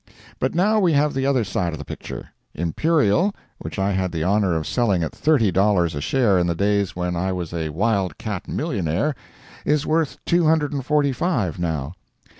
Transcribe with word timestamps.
But 0.39 0.55
now 0.55 0.79
we 0.79 0.93
have 0.93 1.13
the 1.13 1.27
other 1.27 1.43
side 1.43 1.73
of 1.73 1.77
the 1.77 1.85
picture. 1.85 2.29
Imperial, 2.55 3.35
which 3.59 3.77
I 3.77 3.91
had 3.91 4.11
the 4.11 4.23
honor 4.23 4.55
of 4.55 4.65
selling 4.65 5.03
at 5.03 5.13
thirty 5.13 5.51
dollars 5.51 5.93
a 5.93 6.01
share 6.01 6.39
in 6.39 6.47
the 6.47 6.55
days 6.55 6.95
when 6.95 7.15
I 7.15 7.31
was 7.31 7.53
a 7.53 7.69
wild 7.69 8.17
cat 8.17 8.47
millionaire, 8.47 9.13
is 9.63 9.85
worth 9.85 10.17
two 10.25 10.45
hundred 10.47 10.73
and 10.73 10.83
forty 10.83 11.11
five 11.11 11.59
now. 11.59 11.93